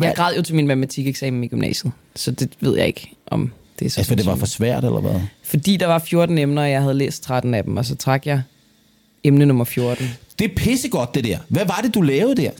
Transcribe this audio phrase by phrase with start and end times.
[0.00, 3.86] Jeg græd jo til min matematikeksamen i gymnasiet, så det ved jeg ikke, om det
[3.86, 5.20] er så Altså, for det var for svært, eller hvad?
[5.44, 8.26] Fordi der var 14 emner, og jeg havde læst 13 af dem, og så trak
[8.26, 8.42] jeg
[9.24, 10.06] emne nummer 14.
[10.38, 11.38] Det er pissegodt, det der.
[11.48, 12.50] Hvad var det, du lavede der?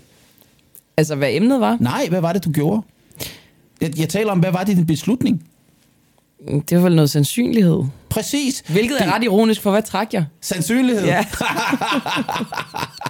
[0.96, 2.82] Altså, hvad emnet var, Nej, hvad var det, du gjorde?
[3.80, 5.44] Jeg, jeg taler om, hvad var det din beslutning?
[6.68, 7.82] det var vel noget sandsynlighed.
[8.08, 8.64] Præcis.
[8.68, 10.24] Hvilket er Det- ret ironisk, for hvad trak jeg?
[10.40, 11.04] Sandsynlighed.
[11.04, 11.24] Ja.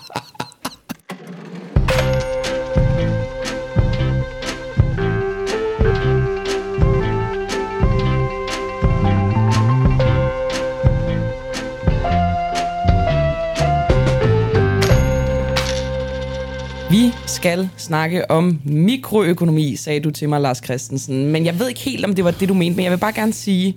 [16.93, 21.27] Vi skal snakke om mikroøkonomi, sagde du til mig, Lars Christensen.
[21.27, 23.13] Men jeg ved ikke helt, om det var det, du mente, men jeg vil bare
[23.13, 23.77] gerne sige,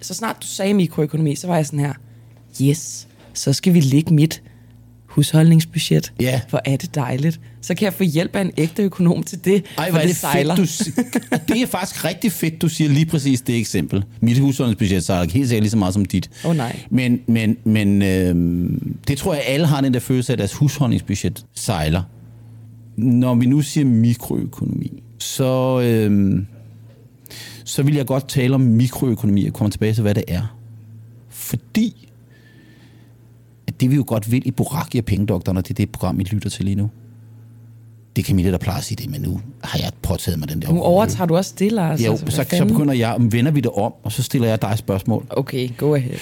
[0.00, 1.92] så snart du sagde mikroøkonomi, så var jeg sådan her,
[2.62, 4.42] yes, så skal vi lægge mit
[5.06, 6.12] husholdningsbudget.
[6.20, 6.40] Ja.
[6.50, 7.40] Hvor er det dejligt.
[7.60, 10.06] Så kan jeg få hjælp af en ægte økonom til det, Ej, for hvor er
[10.06, 10.56] det sejler.
[10.56, 14.04] fedt, du, det er faktisk rigtig fedt, du siger lige præcis det eksempel.
[14.20, 16.30] Mit husholdningsbudget sejler helt sikkert lige så meget som dit.
[16.44, 16.80] Åh, nej.
[16.90, 18.70] Men, men, men øh,
[19.08, 22.02] det tror jeg, alle har den der følelse af, at deres husholdningsbudget sejler.
[22.96, 26.42] Når vi nu siger mikroøkonomi, så, øh,
[27.64, 30.56] så vil jeg godt tale om mikroøkonomi og komme tilbage til, hvad det er.
[31.28, 32.08] Fordi
[33.66, 36.20] at det vi jo godt vil i Boraki og Pengedoktoren, og det er det program,
[36.20, 36.90] I lytter til lige nu.
[38.16, 40.62] Det er Camilla, der plejer at sige det, men nu har jeg påtaget mig den
[40.62, 40.72] der.
[40.72, 42.04] Nu overtager du også det, Lars.
[42.04, 44.78] Jo, Altså, så, så begynder jeg, vender vi det om, og så stiller jeg dig
[44.78, 45.26] spørgsmål.
[45.30, 46.18] Okay, go ahead.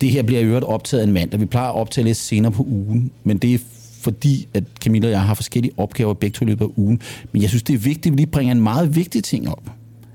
[0.00, 1.40] Det her bliver i øvrigt optaget en mandag.
[1.40, 3.58] Vi plejer at optage lidt senere på ugen, men det er
[4.04, 7.00] fordi, at Camilla og jeg har forskellige opgaver begge to i løbet af ugen.
[7.32, 9.70] Men jeg synes, det er vigtigt, at vi lige bringer en meget vigtig ting op.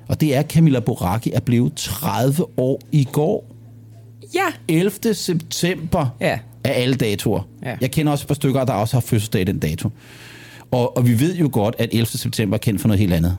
[0.07, 3.45] Og det er, at Camilla Boraki er blevet 30 år i går.
[4.35, 4.45] Ja.
[4.67, 5.13] 11.
[5.13, 6.39] september Ja.
[6.63, 7.47] af alle datoer.
[7.65, 7.75] Ja.
[7.81, 9.89] Jeg kender også et par stykker, der også har fødselsdag den dato.
[10.71, 12.05] Og, og vi ved jo godt, at 11.
[12.05, 13.37] september er kendt for noget helt andet.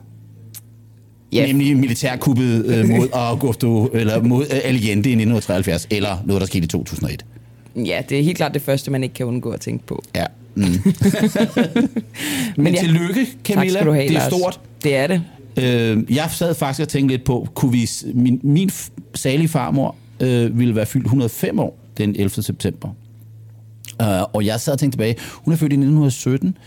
[1.33, 1.47] Ja.
[1.47, 6.63] Nemlig militærkuppet øh, mod Augusto, eller mod øh, Allende i 1973, eller noget, der skete
[6.63, 7.25] i 2001.
[7.75, 10.03] Ja, det er helt klart det første, man ikke kan undgå at tænke på.
[10.15, 10.25] Ja.
[10.55, 10.63] Mm.
[12.63, 12.79] Men, ja.
[12.79, 13.69] tillykke, Camilla.
[13.69, 14.33] tak skal du have, det er Lars.
[14.33, 14.59] stort.
[14.83, 15.21] Det er det.
[15.57, 18.69] Øh, jeg sad faktisk og tænkte lidt på, kunne vi, min, min
[19.15, 22.29] salige farmor øh, ville være fyldt 105 år den 11.
[22.29, 22.89] september.
[24.03, 26.57] Uh, og jeg sad og tænkte tilbage, hun er født i 1917,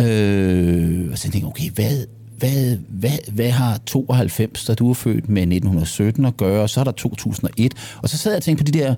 [0.00, 2.06] øh, og så tænkte jeg, okay, hvad,
[2.38, 6.80] hvad, hvad, hvad har 92, da du er født med 1917 at gøre, og så
[6.80, 8.94] er der 2001, og så sad jeg og tænkte på de der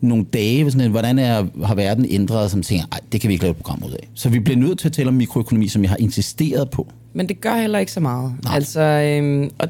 [0.00, 3.44] nogle dage, sådan, hvordan er, har verden ændret, som tænker, ej, det kan vi ikke
[3.44, 4.08] lave et program ud af.
[4.14, 6.86] Så vi bliver nødt til at tale om mikroøkonomi, som jeg har insisteret på.
[7.12, 8.32] Men det gør heller ikke så meget.
[8.44, 8.54] Nej.
[8.54, 9.68] Altså, øhm, og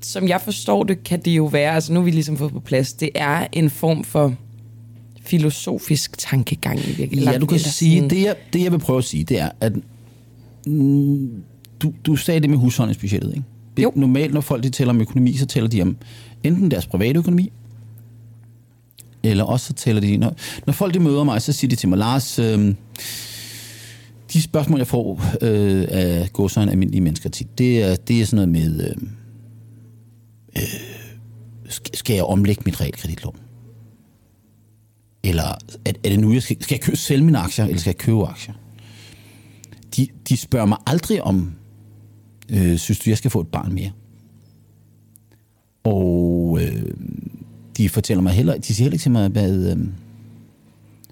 [0.00, 2.60] som jeg forstår det, kan det jo være, altså nu er vi ligesom fået på
[2.60, 4.34] plads, det er en form for
[5.24, 7.32] filosofisk tankegang i virkeligheden.
[7.32, 9.48] Ja, du kan sige, sådan- det jeg, det jeg vil prøve at sige, det er,
[9.60, 9.72] at
[10.66, 11.30] mm,
[11.82, 13.42] du, du sagde det med husholdningsbudgettet, ikke?
[13.76, 13.92] Det, Jo.
[13.96, 15.96] Normalt, når folk de taler om økonomi, så taler de om
[16.44, 17.52] enten deres private økonomi,
[19.24, 20.16] eller også så taler de...
[20.16, 22.74] Når, når folk de møder mig, så siger de til mig, Lars, øh,
[24.32, 28.48] de spørgsmål, jeg får øh, af godsøjne almindelige mennesker tit, det er, det er sådan
[28.48, 29.10] noget med, øhm,
[30.56, 33.36] øh, øh, skal, jeg omlægge mit realkreditlån?
[35.24, 35.44] Eller
[35.84, 37.98] er, er det nu, jeg skal, skal jeg købe, sælge mine aktier, eller skal jeg
[37.98, 38.54] købe aktier?
[39.96, 41.52] De, de spørger mig aldrig om,
[42.48, 43.90] øh, synes du, jeg skal få et barn mere?
[45.84, 46.82] Og øh,
[47.82, 49.76] de fortæller mig heller, de siger heller ikke til mig, hvad, øh,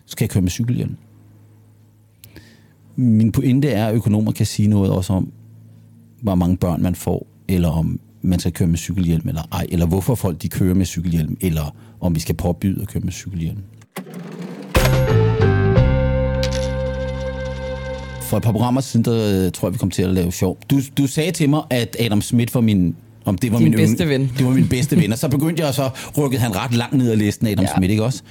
[0.07, 0.97] skal jeg køre med cykelhjelm?
[2.97, 5.33] Min pointe er, at økonomer kan sige noget også om,
[6.23, 9.87] hvor mange børn man får, eller om man skal køre med cykelhjelm eller ej, eller
[9.87, 13.63] hvorfor folk de kører med cykelhjelm, eller om vi skal påbyde at køre med cykelhjelm.
[18.23, 20.59] For et par programmer siden, der øh, tror jeg, vi kom til at lave sjov.
[20.71, 22.97] Du, du sagde til mig, at Adam Smith var min...
[23.31, 24.31] Om det var Din min bedste ven.
[24.39, 25.13] Det var min bedste ven.
[25.13, 27.77] Og så begyndte jeg, og så rykkede han ret langt ned ad listen, Adam ja.
[27.77, 28.23] Smith, ikke også?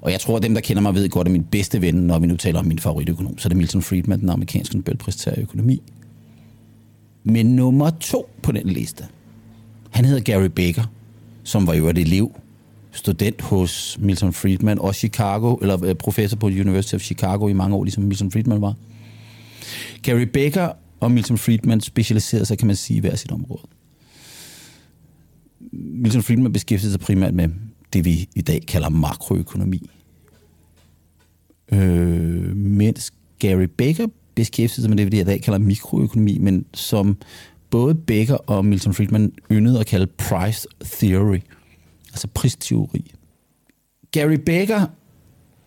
[0.00, 2.18] Og jeg tror, at dem, der kender mig, ved godt, at min bedste ven, når
[2.18, 5.42] vi nu taler om min favoritøkonom, så er det Milton Friedman, den amerikanske Nobelpristager i
[5.42, 5.82] økonomi.
[7.24, 9.04] Men nummer to på den liste,
[9.90, 10.84] han hedder Gary Baker,
[11.44, 12.32] som var jo et elev,
[12.92, 17.76] student hos Milton Friedman og Chicago, eller øh, professor på University of Chicago i mange
[17.76, 18.74] år, ligesom Milton Friedman var.
[20.02, 20.68] Gary Baker
[21.00, 23.62] og Milton Friedman specialiserede sig, kan man sige, i hver sit område.
[25.72, 27.48] Milton Friedman beskæftigede sig primært med
[27.92, 29.90] det, vi i dag kalder makroøkonomi.
[31.72, 37.16] Øh, mens Gary Baker beskæftigede sig med det, vi i dag kalder mikroøkonomi, men som
[37.70, 41.38] både Baker og Milton Friedman yndede at kalde price theory,
[42.08, 43.12] altså pristeori.
[44.12, 44.86] Gary Baker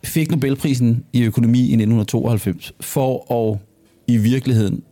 [0.04, 3.60] fik Nobelprisen i økonomi i 1992 for at
[4.08, 4.84] i virkeligheden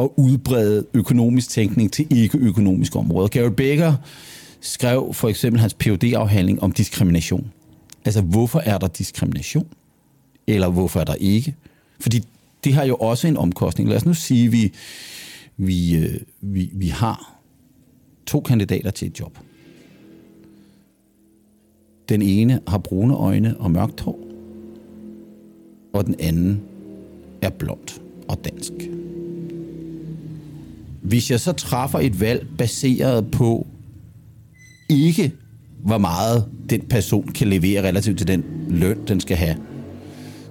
[0.00, 3.28] at udbrede økonomisk tænkning til ikke-økonomiske områder.
[3.28, 3.94] Gary Becker
[4.60, 7.52] skrev for eksempel hans phd afhandling om diskrimination.
[8.04, 9.66] Altså, hvorfor er der diskrimination?
[10.46, 11.54] Eller hvorfor er der ikke?
[12.00, 12.24] Fordi
[12.64, 13.88] det har jo også en omkostning.
[13.88, 14.72] Lad os nu sige, at vi,
[15.56, 17.36] vi, øh, vi, vi har
[18.26, 19.38] to kandidater til et job.
[22.08, 24.18] Den ene har brune øjne og mørkt hår,
[25.92, 26.62] og den anden
[27.42, 28.72] er blond og dansk.
[31.10, 33.66] Hvis jeg så træffer et valg baseret på
[34.88, 35.32] ikke,
[35.84, 39.56] hvor meget den person kan levere relativt til den løn, den skal have,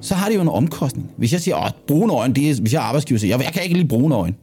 [0.01, 1.11] så har det jo en omkostning.
[1.17, 3.53] Hvis jeg siger, at brune øjne, det er, hvis jeg er arbejdsgiver, siger, jeg, jeg
[3.53, 4.35] kan ikke lide brune øjne.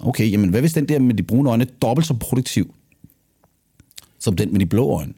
[0.00, 2.74] Okay, jamen hvad hvis den der med de brune øjne er dobbelt så produktiv,
[4.18, 5.12] som den med de blå øjne?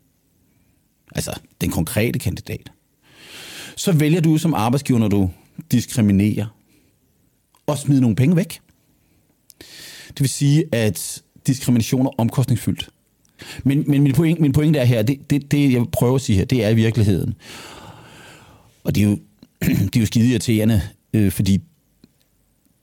[1.15, 2.73] Altså, den konkrete kandidat.
[3.77, 5.31] Så vælger du som arbejdsgiver, når du
[5.73, 6.47] diskriminerer,
[7.67, 8.61] og smide nogle penge væk.
[10.12, 12.88] Det vil sige, at diskrimination er omkostningsfyldt.
[13.64, 16.38] Men, men min, pointe, min pointe er her, det, det, det jeg prøver at sige
[16.38, 17.35] her, det er i virkeligheden.
[18.85, 19.19] Og det er jo,
[19.91, 20.81] det er jo skide irriterende,
[21.14, 21.61] øh, fordi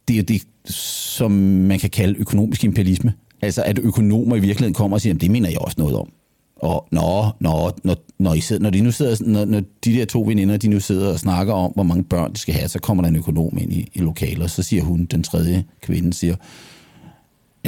[0.08, 0.42] det er det,
[0.76, 3.14] som man kan kalde økonomisk imperialisme.
[3.42, 6.10] Altså at økonomer i virkeligheden kommer og siger, det mener jeg også noget om.
[6.56, 10.06] Og når, når, når, når, I sidder, når, de nu sidder, når, når de der
[10.06, 12.80] to veninder, de nu sidder og snakker om, hvor mange børn de skal have, så
[12.80, 16.14] kommer der en økonom ind i, i lokalet, og så siger hun, den tredje kvinde,
[16.14, 16.36] siger,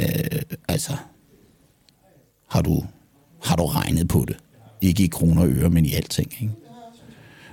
[0.02, 0.92] øh, altså,
[2.48, 2.84] har du,
[3.42, 4.36] har du regnet på det?
[4.80, 6.32] Ikke i kroner og øre, men i alting.
[6.40, 6.54] Ikke?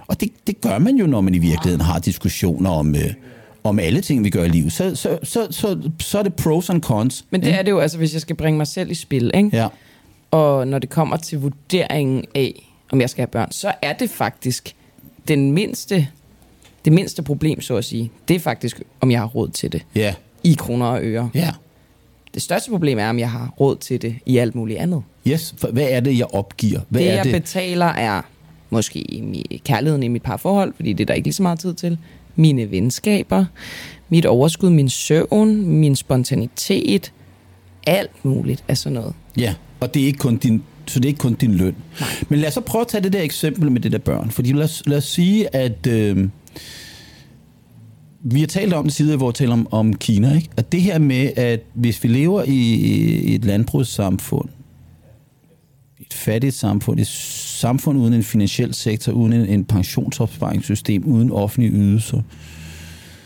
[0.07, 3.13] Og det, det gør man jo, når man i virkeligheden har diskussioner om, øh,
[3.63, 4.71] om alle ting, vi gør i livet.
[4.71, 7.25] Så, så, så, så, så er det pros and cons.
[7.29, 7.59] Men det ikke?
[7.59, 9.49] er det jo, altså hvis jeg skal bringe mig selv i spil, ikke?
[9.53, 9.67] Ja.
[10.31, 14.09] Og når det kommer til vurderingen af, om jeg skal have børn, så er det
[14.09, 14.75] faktisk
[15.27, 16.07] den mindste,
[16.85, 18.11] det mindste problem, så at sige.
[18.27, 19.85] Det er faktisk, om jeg har råd til det.
[19.95, 20.13] Ja.
[20.43, 21.29] I kroner og øre.
[21.33, 21.51] Ja.
[22.33, 25.03] Det største problem er, om jeg har råd til det i alt muligt andet.
[25.27, 26.79] Yes, for hvad er det, jeg opgiver?
[26.89, 27.33] Hvad det, er jeg det?
[27.33, 28.21] betaler, er
[28.69, 31.97] måske kærligheden i mit parforhold, fordi det er der ikke lige så meget tid til.
[32.35, 33.45] Mine venskaber,
[34.09, 37.11] mit overskud, min søvn, min spontanitet,
[37.87, 39.13] alt muligt af sådan noget.
[39.37, 41.75] Ja, og det er ikke kun din, så det er ikke kun din løn.
[41.99, 42.09] Nej.
[42.29, 44.31] Men lad os så prøve at tage det der eksempel med det der børn.
[44.31, 46.29] Fordi lad os, lad os sige, at øh,
[48.21, 50.35] vi har talt om det side, hvor vi taler om, om Kina.
[50.35, 50.49] Ikke?
[50.57, 52.73] At det her med, at hvis vi lever i,
[53.31, 54.49] i et landbrugssamfund,
[55.99, 61.71] et fattigt samfund, et samfund uden en finansiel sektor, uden en, en pensionsopsparingssystem, uden offentlige
[61.71, 62.21] ydelser,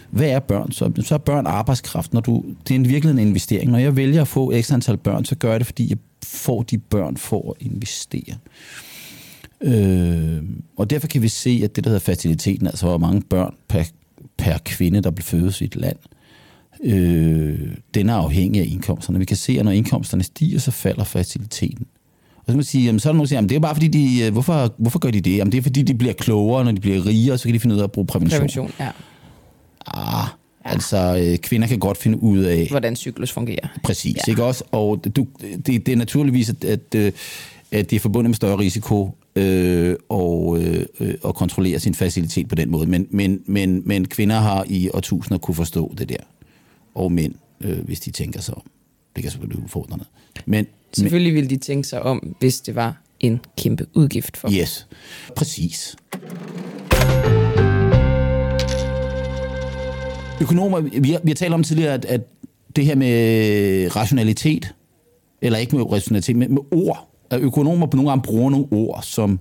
[0.09, 0.91] hvad er børn så?
[1.01, 2.13] Så er børn arbejdskraft.
[2.13, 3.71] Når du, det er en virkelig en investering.
[3.71, 6.63] Når jeg vælger at få ekstra antal børn, så gør jeg det, fordi jeg får
[6.63, 8.35] de børn for at investere.
[9.61, 10.43] Øh,
[10.77, 13.83] og derfor kan vi se, at det, der hedder fertiliteten, altså hvor mange børn per,
[14.43, 15.97] per kvinde, der bliver fødes i et land,
[16.83, 17.59] øh,
[17.93, 19.19] den er afhængig af indkomsterne.
[19.19, 21.85] Vi kan se, at når indkomsterne stiger, så falder fertiliteten.
[22.35, 23.59] Og så kan man sige, jamen, så er der nogen, der siger, jamen, det er
[23.59, 25.37] bare fordi, de, øh, hvorfor, hvorfor gør de det?
[25.37, 27.75] Jamen, det er fordi, de bliver klogere, når de bliver rigere, så kan de finde
[27.75, 28.39] ud af at bruge prævention.
[28.39, 28.89] Prævention, ja.
[29.87, 30.27] Ah,
[30.65, 30.71] ja.
[30.71, 32.67] altså øh, kvinder kan godt finde ud af...
[32.69, 33.67] Hvordan cyklus fungerer.
[33.83, 34.31] Præcis, ja.
[34.31, 34.63] ikke også?
[34.71, 35.27] Og du,
[35.65, 37.11] det, det er naturligvis, at, at, øh,
[37.71, 40.85] at det er forbundet med større risiko øh, og, øh,
[41.25, 42.85] at kontrollere sin facilitet på den måde.
[42.85, 46.17] Men, men, men, men kvinder har i årtusinder kunne forstå det der.
[46.95, 48.63] Og mænd, øh, hvis de tænker sig om.
[49.15, 50.05] Det kan selvfølgelig være udfordrende.
[50.45, 54.57] Men, Selvfølgelig ville de tænke sig om, hvis det var en kæmpe udgift for dem.
[54.57, 54.87] Yes,
[55.35, 55.95] præcis.
[60.41, 62.21] Økonomer, vi har, vi har talt om tidligere, at, at
[62.75, 64.73] det her med rationalitet,
[65.41, 68.99] eller ikke med rationalitet, men med ord, at økonomer på nogle gange bruger nogle ord,
[69.03, 69.39] som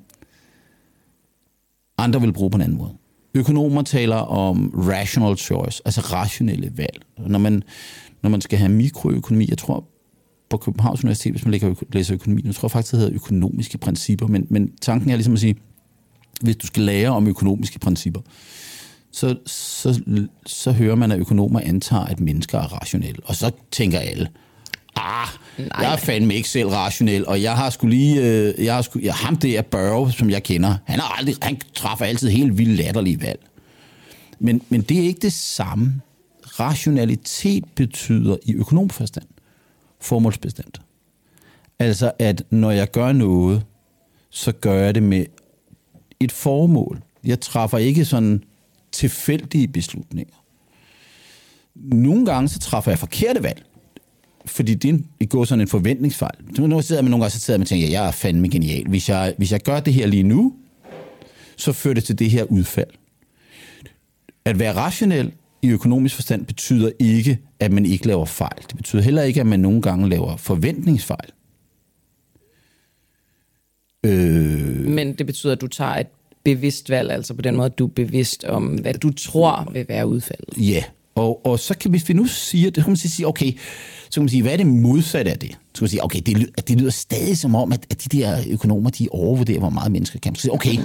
[1.99, 2.95] andre vil bruge på en anden måde.
[3.35, 7.03] Økonomer taler om rational choice, altså rationelle valg.
[7.27, 7.63] Når man,
[8.23, 9.85] når man skal have mikroøkonomi, jeg tror
[10.51, 14.27] på Københavns Universitet, hvis man lægger, læser økonomi, jeg tror faktisk, det hedder økonomiske principper,
[14.27, 15.57] men, men tanken er ligesom at sige,
[16.41, 18.21] hvis du skal lære om økonomiske principper,
[19.13, 20.03] så, så,
[20.47, 23.19] så hører man, at økonomer antager, at mennesker er rationelle.
[23.25, 24.29] Og så tænker alle,
[24.97, 25.69] ah, Nej.
[25.81, 29.07] jeg er fandme ikke selv rationel, og jeg har skulle lige, øh, jeg har skulle,
[29.07, 32.77] jeg, ham der Børge, som jeg kender, han, har aldrig, han træffer altid helt vildt
[32.77, 33.41] latterlige valg.
[34.39, 36.01] Men, men det er ikke det samme.
[36.61, 39.27] Rationalitet betyder i økonomforstand
[40.01, 40.81] formålsbestemt.
[41.79, 43.63] Altså, at når jeg gør noget,
[44.31, 45.27] så gør jeg det med
[46.21, 47.03] et formål.
[47.25, 48.45] Jeg træffer ikke sådan
[48.93, 50.45] tilfældige beslutninger.
[51.75, 53.65] Nogle gange så træffer jeg forkerte valg,
[54.47, 56.35] fordi det går sådan en forventningsfejl.
[56.59, 58.89] Nu sidder man nogle gange så sidder man og tænker, jeg er fandme genial.
[58.89, 60.55] Hvis jeg, hvis jeg gør det her lige nu,
[61.57, 62.91] så fører det til det her udfald.
[64.45, 65.33] At være rationel
[65.63, 68.63] i økonomisk forstand betyder ikke, at man ikke laver fejl.
[68.69, 71.31] Det betyder heller ikke, at man nogle gange laver forventningsfejl.
[74.07, 74.87] Øh...
[74.87, 76.07] Men det betyder, at du tager et
[76.45, 79.87] bevidst valg, altså på den måde, at du er bevidst om, hvad du tror vil
[79.89, 80.55] være udfaldet.
[80.59, 83.53] Ja, og, og så kan hvis vi nu sige, det kan man sige, okay,
[84.11, 85.51] så kan man sige, hvad er det modsatte af det?
[85.51, 88.19] Så kan man sige, okay, det, lyder, det lyder stadig som om, at, at de
[88.19, 90.35] der økonomer, de overvurderer, hvor meget mennesker kan.
[90.35, 90.79] Så sige, okay,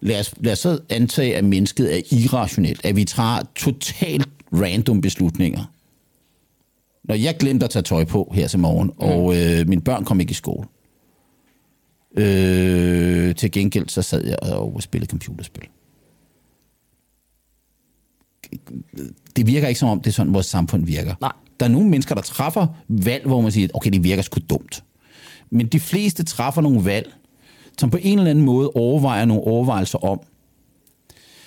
[0.00, 5.00] lad os, lad os så antage, at mennesket er irrationelt, at vi tager totalt random
[5.00, 5.64] beslutninger.
[7.04, 8.94] Når jeg glemte at tage tøj på her til morgen, mm.
[8.98, 10.66] og øh, mine børn kom ikke i skole,
[12.16, 15.68] øh, til gengæld så sad jeg og spillede computerspil.
[19.36, 21.14] Det virker ikke som om, det er sådan, vores samfund virker.
[21.20, 21.32] Nej.
[21.60, 24.82] Der er nogle mennesker, der træffer valg, hvor man siger, okay, det virker sgu dumt.
[25.50, 27.12] Men de fleste træffer nogle valg,
[27.78, 30.20] som på en eller anden måde overvejer nogle overvejelser om.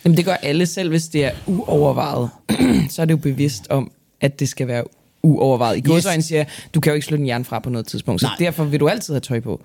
[0.05, 2.29] Jamen det gør alle selv, hvis det er uovervejet.
[2.93, 3.91] så er det jo bevidst om,
[4.21, 4.83] at det skal være
[5.23, 5.77] uovervejet.
[5.77, 6.25] I godsøjne yes.
[6.25, 8.35] siger du kan jo ikke slå den hjerne fra på noget tidspunkt, så Nej.
[8.39, 9.61] derfor vil du altid have tøj på.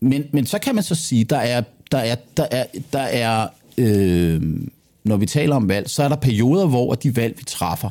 [0.00, 1.62] Men, men så kan man så sige, der er,
[1.92, 4.42] der er, der er, der er øh,
[5.06, 7.90] når vi taler om valg, så er der perioder, hvor de valg, vi træffer,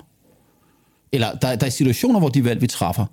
[1.12, 3.06] eller der, der er situationer, hvor de valg, vi træffer,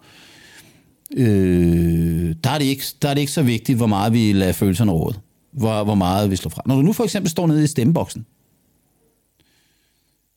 [1.16, 4.52] øh, der, er det ikke, der er det ikke så vigtigt, hvor meget vi lader
[4.52, 5.18] følelserne råde.
[5.50, 6.62] Hvor, hvor meget vi slår fra.
[6.66, 8.26] Når du nu for eksempel står nede i stemmeboksen,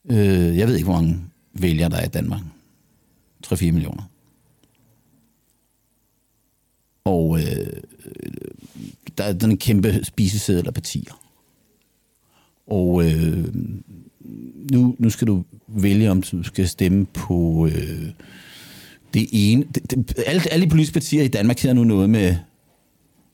[0.10, 1.22] øh, jeg ved ikke, hvor mange
[1.54, 2.42] vælgere der er i Danmark.
[3.48, 4.04] 3-4 millioner.
[7.06, 7.68] Og øh,
[9.18, 11.25] der er den kæmpe spiseseddel af partier.
[12.68, 13.46] Og øh,
[14.72, 18.10] nu, nu skal du vælge, om du skal stemme på øh,
[19.14, 19.64] det ene.
[19.76, 22.36] Det, det, alle, alle de politiske partier i Danmark hedder nu noget med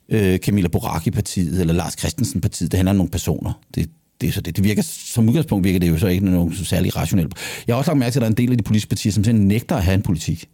[0.10, 2.72] øh, Camilla Boraki-partiet eller Lars Christensen-partiet.
[2.72, 3.62] Det handler om nogle personer.
[3.76, 3.90] Det,
[4.22, 6.66] det, er så det, det virker, som udgangspunkt virker det jo så ikke nogen så
[6.66, 7.34] særlig rationelt.
[7.68, 9.12] Jeg har også lagt mærke til, at der er en del af de politiske partier,
[9.12, 10.50] som simpelthen nægter at have en politik.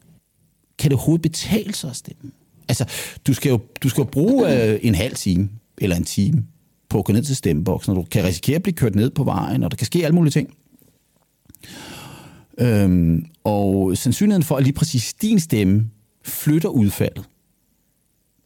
[0.79, 2.31] Kan det overhovedet betale sig at stemme?
[2.69, 2.86] Altså,
[3.27, 6.43] du skal jo, du skal jo bruge øh, en halv time eller en time
[6.89, 9.24] på at gå ned til stemmeboksen, og du kan risikere at blive kørt ned på
[9.24, 10.53] vejen, og der kan ske alle mulige ting.
[12.58, 15.89] Øhm, og sandsynligheden for, at lige præcis din stemme
[16.24, 17.25] flytter udfaldet,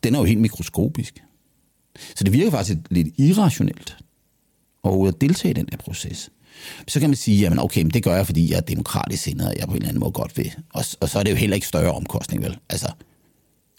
[0.04, 1.24] den er jo helt mikroskopisk.
[2.16, 3.98] Så det virker faktisk lidt irrationelt
[4.86, 6.30] at deltage i den der proces.
[6.88, 9.48] Så kan man sige, jamen okay, men det gør jeg, fordi jeg er demokratisk sindet,
[9.48, 10.54] og jeg på en eller anden måde godt vil.
[10.74, 12.58] Og, og så er det jo heller ikke større omkostning, vel?
[12.70, 12.92] Altså,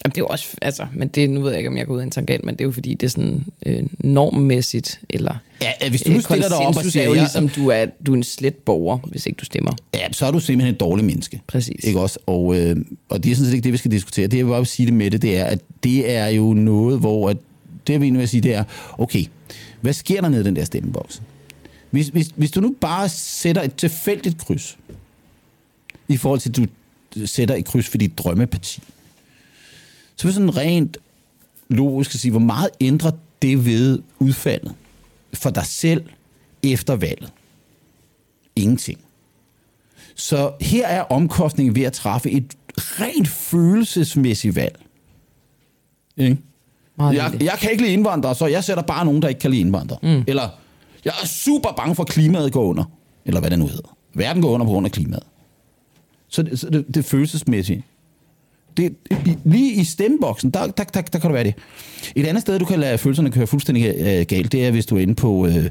[0.04, 1.94] Jamen, det er jo også, altså, men det, nu ved jeg ikke, om jeg går
[1.94, 5.35] ud af en tangent, men det er jo fordi, det er sådan øh, normmæssigt, eller
[5.62, 8.12] ja, hvis du øh, stiller dig op og siger, er jo ligesom, du er, du
[8.12, 9.73] er en slet borger, hvis ikke du stemmer.
[9.94, 11.40] Ja, så er du simpelthen et dårligt menneske.
[11.47, 11.85] Præcis.
[11.85, 12.18] Ikke også?
[12.26, 12.76] Og, øh,
[13.09, 14.26] og det er sådan set ikke det, vi skal diskutere.
[14.26, 17.00] Det, jeg vil bare sige det med det, det er, at det er jo noget,
[17.00, 17.37] hvor at,
[17.87, 18.64] det, jeg vil vil sige, det er,
[18.99, 19.25] okay,
[19.80, 21.23] hvad sker der nede i den der stemmeboks?
[21.90, 24.78] Hvis, hvis, hvis du nu bare sætter et tilfældigt kryds,
[26.09, 26.66] i forhold til, at du
[27.26, 28.82] sætter et kryds for dit drømmeparti,
[30.23, 30.97] så vil sådan rent
[31.69, 33.11] logisk at sige, hvor meget ændrer
[33.43, 34.75] det ved udfaldet
[35.35, 36.05] for dig selv
[36.62, 37.33] efter valget?
[38.57, 39.00] Ingenting.
[40.14, 44.81] Så her er omkostningen ved at træffe et rent følelsesmæssigt valg.
[46.17, 46.38] Ikke?
[46.99, 49.61] Jeg, jeg kan ikke lide indvandrere, så jeg sætter bare nogen, der ikke kan lide
[49.61, 49.99] indvandrere.
[50.02, 50.25] Mm.
[50.26, 50.49] Eller,
[51.05, 52.85] jeg er super bange for, at klimaet går under.
[53.25, 53.97] Eller hvad det nu hedder.
[54.14, 55.26] Verden går under på grund af klimaet.
[56.29, 57.85] Så det, så det, det følelsesmæssige
[58.76, 58.97] det,
[59.45, 61.55] lige i stemmeboksen, der, der, der, der kan du være det.
[62.17, 64.97] Et andet sted, du kan lade følelserne køre fuldstændig øh, galt, det er, hvis du
[64.97, 65.71] er inde på, øh,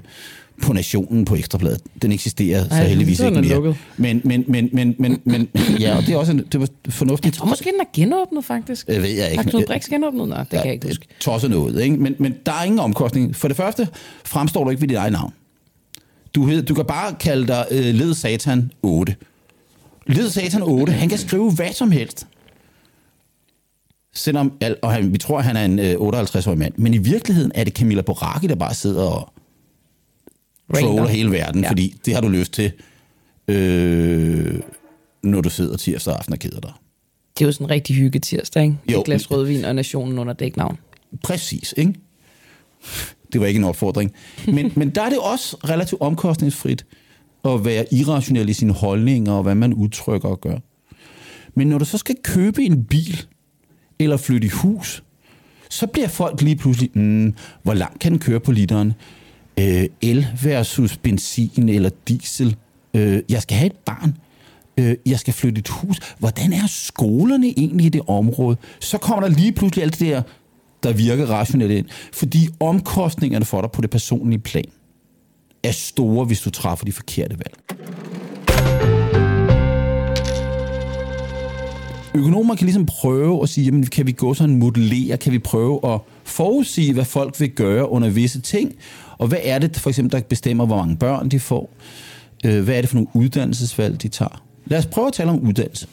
[0.62, 1.81] på Nationen på Ekstrabladet.
[2.01, 3.75] Den eksisterer Ej, så heldigvis ikke mere.
[3.98, 5.48] Men, men, men, men, men, men,
[5.79, 7.25] ja, og det er også en, det var fornuftigt.
[7.25, 8.88] Jeg tror måske, den er genåbnet, faktisk.
[8.88, 9.43] Det ved jeg ikke.
[9.43, 10.27] Har Knud Brix genåbnet?
[10.27, 11.05] Nej, det ja, kan jeg ikke huske.
[11.20, 11.98] Tosset noget, ikke?
[11.98, 13.36] Men, men der er ingen omkostning.
[13.36, 13.88] For det første
[14.25, 15.34] fremstår du ikke ved dit eget navn.
[16.36, 19.15] Du, hed, du kan bare kalde dig øh, Led Satan 8.
[20.08, 22.27] Led Satan 8, han kan skrive hvad som helst
[24.13, 27.51] selvom, og han, vi tror, at han er en øh, 58-årig mand, men i virkeligheden
[27.56, 29.34] er det Camilla Boracchi, der bare sidder og
[30.75, 31.70] troller hele verden, ja.
[31.70, 32.72] fordi det har du lyst til,
[33.48, 34.60] øh,
[35.24, 36.72] når du sidder tirsdag aften og keder dig.
[37.38, 38.77] Det er jo sådan en rigtig hygge tirsdag, ikke?
[38.91, 39.00] Jo.
[39.00, 40.77] Et glas rødvin og nationen under dæknavn.
[41.24, 41.94] Præcis, ikke?
[43.34, 44.12] Det var ikke en opfordring.
[44.48, 46.86] Men, men der er det også relativt omkostningsfrit
[47.46, 50.58] at være irrationel i sine holdninger og hvad man udtrykker og gør.
[51.56, 53.25] Men når du så skal købe en bil,
[54.03, 55.03] eller flytte i hus,
[55.70, 58.93] så bliver folk lige pludselig, mm, hvor langt kan den køre på literen?
[59.60, 62.55] Øh, el versus benzin eller diesel.
[62.93, 64.17] Øh, jeg skal have et barn.
[64.77, 66.00] Øh, jeg skal flytte et hus.
[66.20, 68.58] Hvordan er skolerne egentlig i det område?
[68.79, 70.22] Så kommer der lige pludselig alt det der,
[70.84, 71.86] der virker rationelt ind.
[72.13, 74.65] Fordi omkostningerne for dig på det personlige plan
[75.63, 77.81] er store, hvis du træffer de forkerte valg.
[82.15, 85.94] Økonomer kan ligesom prøve at sige, jamen, kan vi gå sådan modellere, kan vi prøve
[85.94, 88.75] at forudsige, hvad folk vil gøre under visse ting,
[89.18, 91.74] og hvad er det for eksempel, der bestemmer, hvor mange børn de får,
[92.46, 94.44] øh, hvad er det for nogle uddannelsesvalg, de tager.
[94.65, 95.88] Lad os prøve at tale om uddannelse.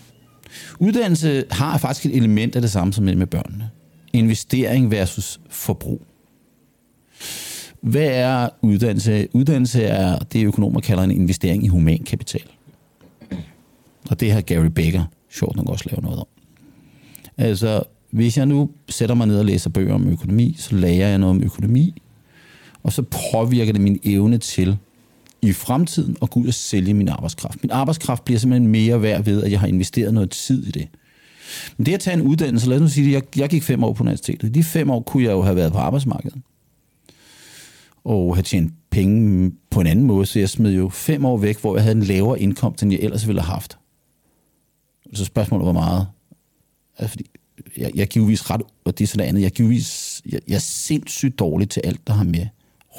[0.79, 3.71] Uddannelse har faktisk et element af det samme som med børnene.
[4.13, 6.03] Investering versus forbrug.
[7.81, 9.29] Hvad er uddannelse?
[9.33, 12.45] Uddannelse er det, økonomer kalder en investering i human kapital.
[14.11, 16.27] Og det har Gary Becker sjovt nok også lave noget om.
[17.37, 21.19] Altså, hvis jeg nu sætter mig ned og læser bøger om økonomi, så lærer jeg
[21.19, 22.03] noget om økonomi,
[22.83, 24.77] og så påvirker det min evne til
[25.43, 27.63] i fremtiden at gå ud og sælge min arbejdskraft.
[27.63, 30.89] Min arbejdskraft bliver simpelthen mere værd ved, at jeg har investeret noget tid i det.
[31.77, 33.85] Men det at tage en uddannelse, lad os nu sige, at jeg, jeg gik fem
[33.85, 34.55] år på universitetet.
[34.55, 36.39] De fem år kunne jeg jo have været på arbejdsmarkedet.
[38.05, 41.61] Og have tjent penge på en anden måde, så jeg smed jo fem år væk,
[41.61, 43.79] hvor jeg havde en lavere indkomst, end jeg ellers ville have haft.
[45.12, 46.07] Så spørgsmålet var meget.
[46.99, 47.31] Altså, fordi
[47.77, 51.38] jeg, jeg givetvis ret, og det er sådan andet, jeg givetvis, jeg, jeg er sindssygt
[51.38, 52.47] dårlig til alt, der har med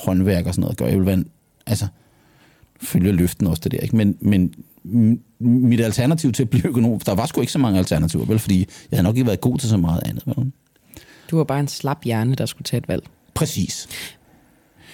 [0.06, 0.90] håndværk og sådan noget at gøre.
[0.90, 1.28] Jeg vil være en,
[1.66, 1.88] altså,
[2.82, 3.96] følge løften også det der, ikke?
[3.96, 4.54] Men, men
[5.40, 8.40] mit alternativ til at blive økonom, der var sgu ikke så mange alternativer, vel?
[8.40, 10.52] Fordi jeg havde nok ikke været god til så meget andet, vel?
[11.32, 13.04] Du var bare en slap hjerne, der skulle tage et valg.
[13.34, 13.88] Præcis.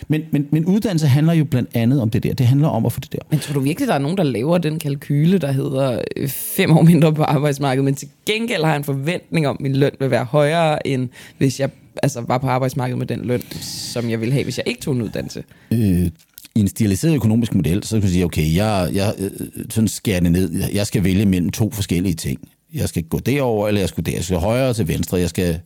[0.08, 2.34] Men, men, men uddannelse handler jo blandt andet om det der.
[2.34, 3.20] Det handler om at få det der.
[3.30, 6.72] Men tror du virkelig, der er nogen, der laver den kalkyle, der hedder øh, fem
[6.72, 10.12] år mindre på arbejdsmarkedet, men til gengæld har en forventning om, at min løn vil
[10.12, 11.70] være højere, end hvis jeg
[12.04, 14.96] altså, var på arbejdsmarkedet med den løn, som jeg ville have, hvis jeg ikke tog
[14.96, 15.44] en uddannelse?
[15.72, 16.10] Øh,
[16.56, 19.32] i en stiliseret økonomisk model, så kan du sige, okay, jeg, jeg øh,
[19.70, 20.52] sådan skærer det ned.
[20.74, 22.40] Jeg skal vælge mellem to forskellige ting.
[22.74, 24.12] Jeg skal gå derover, eller jeg skal der.
[24.12, 25.18] Jeg skal højre til venstre.
[25.18, 25.60] Jeg skal,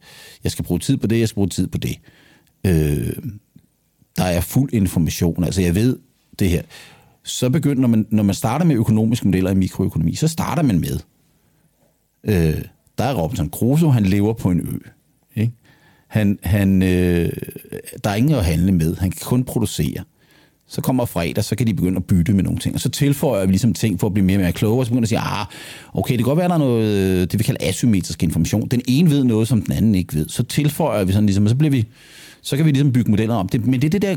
[0.44, 2.00] jeg skal bruge tid på det, jeg skal bruge tid på det.
[2.66, 3.14] Øh,
[4.18, 5.44] der er fuld information.
[5.44, 5.98] Altså, jeg ved
[6.40, 6.62] det her.
[7.24, 10.80] Så begynder, når man, når man starter med økonomiske modeller i mikroøkonomi, så starter man
[10.80, 11.00] med,
[12.24, 12.62] øh,
[12.98, 14.78] der er Robinson Crusoe, han lever på en ø.
[15.42, 15.54] Ikke?
[16.08, 17.32] Han, han, øh,
[18.04, 18.96] der er ingen at handle med.
[18.96, 20.04] Han kan kun producere.
[20.68, 22.76] Så kommer fredag, så kan de begynde at bytte med nogle ting.
[22.76, 24.86] Og så tilføjer vi ligesom ting for at blive mere og mere klogere.
[24.86, 25.46] Så begynder at sige, ah,
[25.94, 28.68] okay, det kan godt være, der er noget, øh, det vi kalder asymmetrisk information.
[28.68, 30.30] Den ene ved noget, som den anden ikke ved.
[30.30, 31.88] Så tilføjer vi sådan ligesom, og så bliver vi,
[32.42, 33.66] så kan vi ligesom bygge modeller om det.
[33.66, 34.16] Men det er det der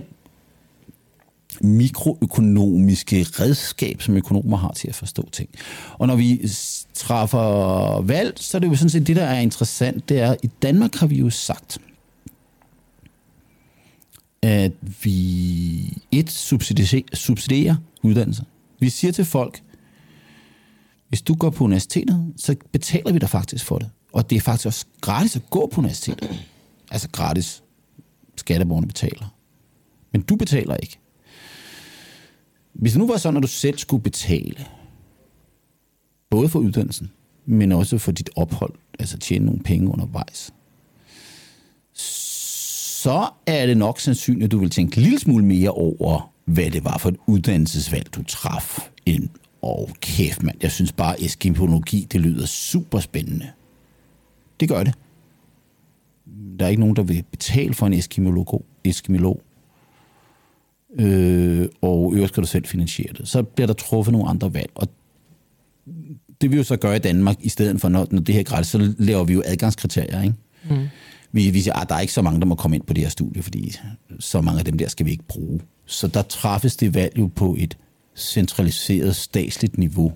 [1.61, 5.49] mikroøkonomiske redskab, som økonomer har til at forstå ting.
[5.93, 6.49] Og når vi
[6.95, 10.51] træffer valg, så er det jo sådan set det, der er interessant, det er, i
[10.63, 11.79] Danmark har vi jo sagt,
[14.43, 18.45] at vi et subsidierer, subsidierer uddannelse.
[18.81, 19.63] Vi siger til folk,
[21.09, 23.91] hvis du går på universitetet, så betaler vi dig faktisk for det.
[24.13, 26.45] Og det er faktisk også gratis at gå på universitetet.
[26.91, 27.63] Altså gratis.
[28.37, 29.35] Skatteborgerne betaler.
[30.13, 30.99] Men du betaler ikke.
[32.73, 34.67] Hvis det nu var sådan, at du selv skulle betale,
[36.31, 37.11] både for uddannelsen,
[37.47, 40.53] men også for dit ophold, altså tjene nogle penge undervejs,
[41.95, 46.71] så er det nok sandsynligt, at du vil tænke en lille smule mere over, hvad
[46.71, 48.91] det var for et uddannelsesvalg, du traf.
[49.07, 49.29] End,
[49.63, 53.51] og kæft mand, jeg synes bare, eskimologi, det lyder super spændende.
[54.61, 54.95] Det gør det.
[56.59, 58.65] Der er ikke nogen, der vil betale for en eskimolog.
[58.85, 59.43] eskimolog.
[60.99, 63.29] Øh, og øvrigt skal du selv finansiere det.
[63.29, 64.71] Så bliver der truffet nogle andre valg.
[64.75, 64.89] Og
[66.41, 68.71] det vi jo så gøre i Danmark, i stedet for, når, når det her gratis,
[68.71, 70.35] så laver vi jo adgangskriterier, ikke?
[70.71, 70.89] Mm
[71.33, 72.93] vi, vi siger, at ah, der er ikke så mange, der må komme ind på
[72.93, 73.77] det her studie, fordi
[74.19, 75.61] så mange af dem der skal vi ikke bruge.
[75.87, 77.79] Så der træffes det valg jo på et
[78.17, 80.13] centraliseret statsligt niveau.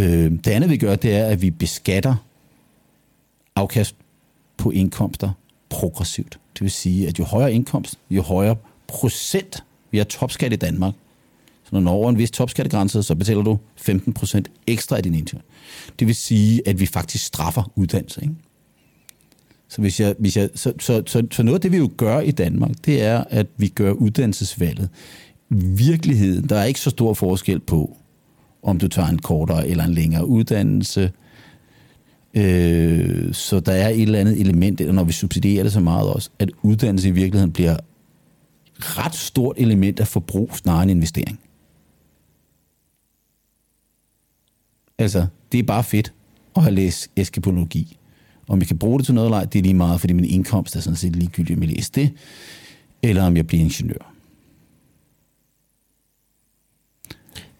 [0.00, 2.26] Øh, det andet vi gør, det er, at vi beskatter
[3.56, 3.96] afkast
[4.56, 5.30] på indkomster
[5.68, 6.38] progressivt.
[6.54, 10.94] Det vil sige, at jo højere indkomst, jo højere procent, vi har topskat i Danmark.
[11.64, 15.14] Så når du når over en vis topskattegrænse, så betaler du 15% ekstra af din
[15.14, 15.42] indtægt.
[15.98, 18.22] Det vil sige, at vi faktisk straffer uddannelse.
[18.22, 18.34] Ikke?
[19.68, 22.20] Så, hvis jeg, hvis jeg, så, så, så, så noget af det, vi jo gør
[22.20, 24.88] i Danmark, det er, at vi gør uddannelsesvalget.
[25.78, 27.96] Virkeligheden, der er ikke så stor forskel på,
[28.62, 31.10] om du tager en kortere eller en længere uddannelse.
[32.34, 36.30] Øh, så der er et eller andet element, når vi subsidierer det så meget også,
[36.38, 37.76] at uddannelse i virkeligheden bliver
[38.78, 41.40] ret stort element af forbrug snarere end investering.
[44.98, 46.12] Altså, det er bare fedt
[46.56, 47.98] at have læst eskapologi.
[48.48, 50.24] Om jeg kan bruge det til noget eller ej, det er lige meget, fordi min
[50.24, 52.12] indkomst er sådan set ligegyldig, om jeg læser det,
[53.02, 54.14] eller om jeg bliver ingeniør.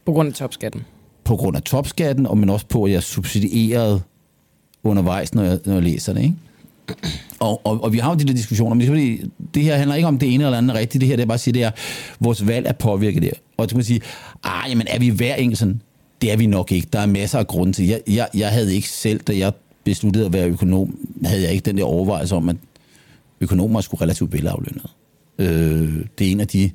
[0.04, 0.82] På grund af topskatten?
[1.24, 4.02] På grund af topskatten, og men også på, at jeg er subsidieret
[4.84, 6.22] undervejs, når jeg, når jeg læser det.
[6.22, 6.34] Ikke?
[7.38, 10.08] Og, og, og vi har jo de der diskussioner, men det, det her handler ikke
[10.08, 11.00] om det ene eller andet rigtigt.
[11.00, 11.70] Det her det er bare at sige, det er,
[12.20, 13.30] vores valg er påvirket der.
[13.56, 14.00] Og så kan man sige,
[14.44, 15.80] ah, jamen er vi hver enkelt sådan?
[16.24, 16.88] det er vi nok ikke.
[16.92, 17.86] Der er masser af grunde til.
[17.86, 19.52] Jeg, jeg, jeg havde ikke selv, da jeg
[19.84, 22.56] besluttede at være økonom, havde jeg ikke den der overvejelse om, at
[23.40, 24.90] økonomer skulle relativt velaflønnet.
[25.38, 26.70] Øh, det er en af de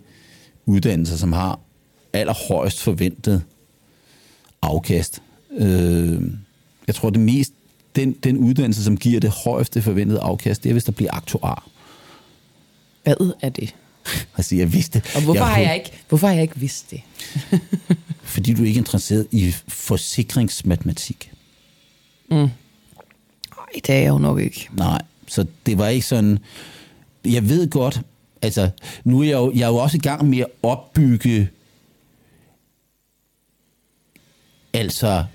[0.65, 1.59] uddannelser, som har
[2.13, 3.43] allerhøjst forventet
[4.61, 5.21] afkast.
[5.57, 6.21] Øh,
[6.87, 7.53] jeg tror, det mest
[7.99, 11.67] den, den uddannelse, som giver det højeste forventede afkast, det er, hvis der bliver aktuar.
[13.03, 13.75] Hvad er det?
[14.37, 15.01] Altså, jeg vidste...
[15.15, 17.01] Og hvorfor, jeg, har jeg ikke, hvorfor har jeg ikke vidst det?
[18.33, 21.31] fordi du er ikke interesseret i forsikringsmatematik.
[22.29, 22.49] Nej,
[23.75, 24.69] det er jeg jo nok ikke.
[24.73, 26.39] Nej, så det var ikke sådan...
[27.25, 28.01] Jeg ved godt,
[28.41, 28.69] altså,
[29.03, 31.49] nu er jeg jo, jeg er jo også i gang med at opbygge
[34.73, 35.25] altså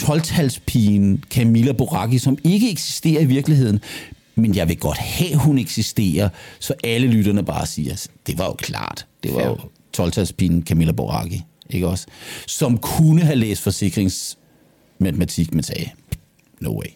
[0.00, 3.80] 12-talspigen Camilla Boracchi, som ikke eksisterer i virkeligheden,
[4.34, 6.28] men jeg vil godt have, hun eksisterer,
[6.58, 9.56] så alle lytterne bare siger, det var jo klart, det var jo
[9.96, 12.06] 12-talspigen Camilla Boracchi, ikke også?
[12.46, 15.90] Som kunne have læst forsikringsmatematik, men sagde,
[16.60, 16.88] no way.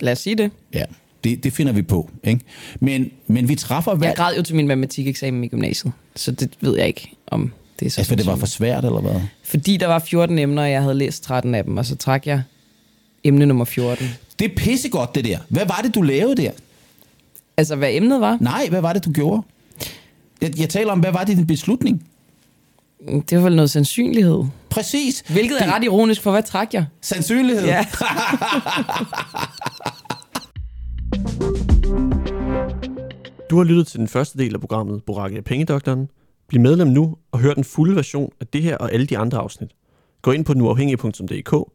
[0.00, 0.50] Lad os sige det.
[0.74, 0.84] Ja,
[1.24, 2.10] det, det finder vi på.
[2.24, 2.40] Ikke?
[2.80, 4.06] Men, men vi træffer hver...
[4.06, 7.86] Jeg græd jo til min matematikeksamen i gymnasiet, så det ved jeg ikke, om det
[7.86, 9.20] er så Altså, det var for svært, eller hvad?
[9.44, 12.26] Fordi der var 14 emner, og jeg havde læst 13 af dem, og så trak
[12.26, 12.42] jeg
[13.24, 14.06] emne nummer 14.
[14.38, 15.38] Det er pissegodt, det der.
[15.48, 16.50] Hvad var det, du lavede der?
[17.56, 19.42] Altså, hvad emnet var, Nej, hvad var det, du gjorde?
[20.40, 22.06] Jeg, jeg taler om, hvad var det din beslutning?
[23.30, 24.44] det var vel noget sandsynlighed.
[24.70, 25.24] Præcis.
[25.28, 26.84] Hvilket er Det- ret ironisk, for hvad trak jeg?
[27.00, 27.64] Sandsynlighed.
[27.64, 27.86] Ja.
[33.50, 36.08] Du har lyttet til den første del af programmet Boracke af Pengedoktoren.
[36.50, 39.38] Bliv medlem nu og hør den fulde version af det her og alle de andre
[39.38, 39.70] afsnit.
[40.22, 41.72] Gå ind på nuafhængig.dk.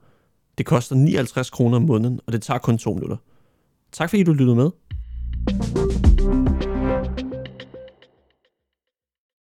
[0.58, 3.18] Det koster 59 kroner om måneden, og det tager kun to minutter.
[3.92, 4.70] Tak fordi du lyttede med.